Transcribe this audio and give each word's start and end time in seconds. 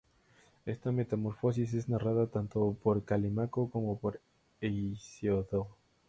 Esta 0.65 0.91
metamorfosis 0.91 1.75
es 1.75 1.87
narrada 1.87 2.25
tanto 2.25 2.75
por 2.81 3.05
Calímaco 3.05 3.69
como 3.69 3.99
por 3.99 4.19
Hesíodo. 4.59 5.67